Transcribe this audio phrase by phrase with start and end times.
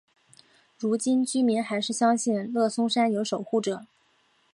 [0.79, 3.85] 如今居民还是相信乐松山有守护者。